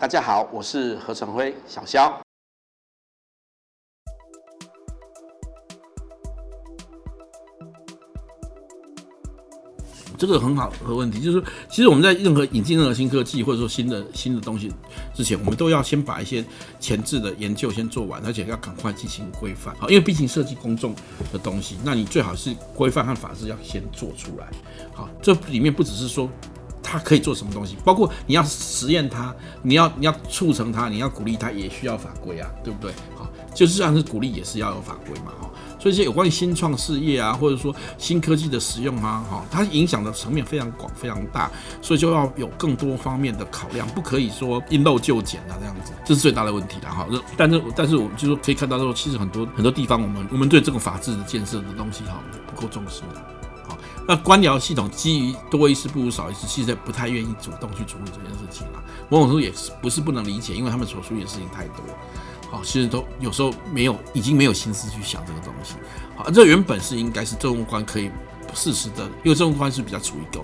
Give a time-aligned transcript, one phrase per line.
[0.00, 2.23] 大家好，我是何成辉，小肖。
[10.16, 14.70] 这个很好的问题，就是说，其实我们在任何引进任何新科技或者说新的新的东西
[15.14, 16.44] 之前，我们都要先把一些
[16.78, 19.74] 前置的研究先做完，而且要赶快进行规范。
[19.78, 20.94] 好，因为毕竟涉及公众
[21.32, 24.48] 的东西，那你最好是规范和法制要先做出来。
[24.94, 26.28] 好，这里面不只是说
[26.82, 32.92] 它可以做什么东西，包括你要实验它，你要你要促成它，你要鼓励它，也需要法规啊，对不对？
[33.16, 35.50] 好，就是像是鼓励也是要有法规嘛，哈。
[35.84, 41.50] 所以，这些有关于新创事业啊，或者说新科技的使用啊，哈，它影响的层面非常广、非常大，
[41.82, 47.06] 所以就要有更多方面的考量，不可以说一漏就减啊，这样子，这是最大的问题了哈。
[47.36, 53.22] 但是，但是我们就说可以看到说，其实很多很多地方，我们我们对这个法治的建设的东西哈不够重视的。
[53.68, 53.76] 好，
[54.08, 58.82] 那官僚系统基于多一事不如少一事，其实不太愿意主动去处理这件事情啊。
[59.10, 61.84] 某种程度也是不是不能理解，因为他们所处理的事情太多。
[62.54, 65.74] 好，其实都有时候没有，已经没有心思去想这个东西。
[66.14, 68.08] 好，这原本是应该是政务官可以
[68.54, 70.40] 适时的，因为政务官是比较处于一个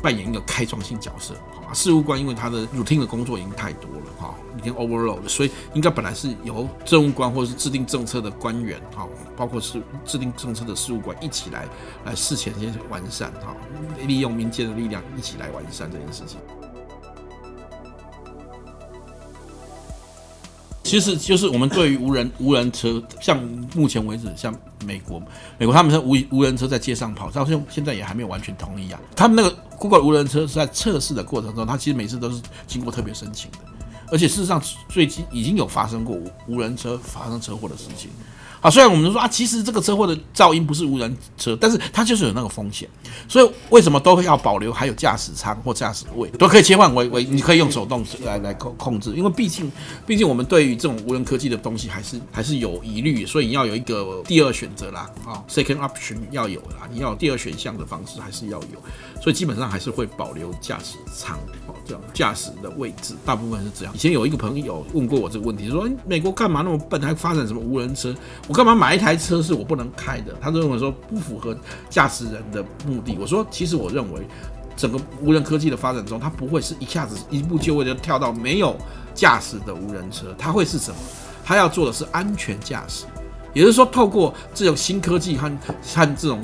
[0.00, 1.34] 扮演一个开创性角色。
[1.66, 11.66] 好，事务官因为他的 routine 的工作已经太多了，哈，已经 overload 了，所以应该本来是由政务官或者是制定政策的官员，哈，包括是制定政策的事务官一起来
[12.04, 13.56] 来事前先完善，哈，
[14.06, 16.38] 利用民间的力量一起来完善这件事情。
[20.90, 23.40] 其实就是我们对于无人无人车，像
[23.76, 24.52] 目前为止，像
[24.84, 25.22] 美国，
[25.56, 29.00] 美国他们是无无人车在街上跑，到现现在也还没有完全同意啊。
[29.14, 33.58] 他们那个 Google 无人车是在测试的过程中，他其实每次都是经过特别申请的，
[34.10, 36.16] 而且事实上最近已经有发生过
[36.46, 38.10] 无人车发生车祸的事情。
[38.62, 42.86] 好，虽然我们说啊，其实这个车祸的噪音不是无人车，但是它就是有那个风险，
[43.26, 49.72] 所以为什么都会要保留还有驾驶舱或驾驶位都可以切换为为，你可以用手动来来控控制，因为毕竟
[50.06, 63.96] 毕竟我们对于这种无人科技的东西还是还是有疑虑，所以你要有一个第二选择啦，啊，second option 要有啦，你要有第二选项的方式还是要有，所以基本上还是会保留驾驶舱哦，这样驾驶的位置大部分是这样。
[64.00, 68.14] 以前有一个朋友问过我这个问题，说美国干嘛那么笨，还发展什么无人车？
[68.48, 70.34] 我干嘛买一台车是我不能开的？
[70.40, 71.54] 他认为说不符合
[71.90, 73.14] 驾驶人的目的。
[73.20, 74.26] 我说，其实我认为，
[74.74, 78.74] 整个无人科技的发展中，它不会是一下子一步就位就跳到没有
[79.14, 80.96] 驾驶的无人车，它会是什么？
[81.44, 83.04] 它要做的是安全驾驶，
[83.52, 85.46] 也就是说，透过这种新科技和
[85.94, 86.42] 和这种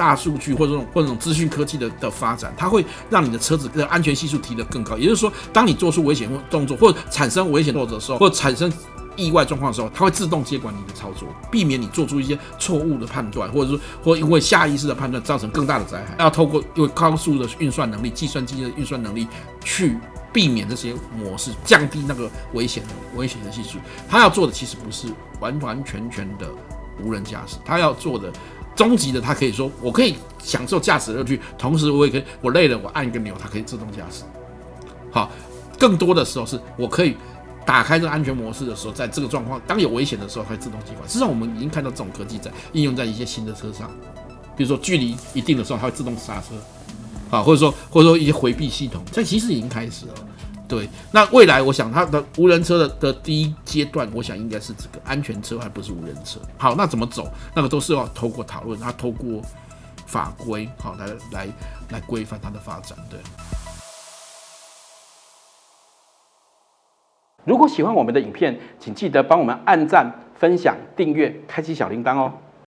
[0.00, 4.96] 大数据或者这种或者这种资讯科技的的发展，它会让你的车子的安全系数提得更高。
[4.96, 8.72] 也就是说，当你做出危险动作或产生危险动作的时候，或产生
[9.14, 16.16] 意外状况的时候，它会自动接管你的操作，避免你做出一些错误的判断，或者说或因为下意识的判断造成更大的灾害。
[16.18, 19.28] 要透过因为高速的运算能力、计算机的运算能力
[19.62, 19.98] 去
[20.32, 23.76] 避免这些模式，降低那个危险的危险的系数。
[24.08, 25.08] 它要做的其实不是
[25.40, 26.48] 完完全全的
[27.02, 28.32] 无人驾驶，它要做的
[28.80, 34.22] 终极的，它可以说我可以享受驾驶乐趣，同时我也可以我累了我按一个钮，它可以自动驾驶。
[35.12, 35.30] 好，
[35.78, 37.14] 更多的时候是我可以。
[37.66, 41.06] 打开这个安全模式的时候，在这个状况当有危险的时候，它会自动接管。
[41.06, 43.88] 实际上，我们已经看到这种科技在应用在一些新的车上，
[44.56, 46.56] 比如说距离一定的时候，它会自动刹车，
[47.30, 50.14] 啊，或者说或者说一些回避系统，这其实已经开始了。
[50.70, 56.38] 对，那未来我想它的无人车的的第一阶段，我想应该是这个安全车，还不是无人车。
[56.56, 57.28] 好，那怎么走？
[57.56, 59.42] 那个都是要透过讨论，它透过
[60.06, 61.48] 法规，好来来
[61.90, 62.96] 来规范它的发展。
[63.10, 63.18] 对。
[67.44, 72.34] 如果喜欢我们的影片，请记得帮我们按赞、分享、订阅、开启小铃铛哦。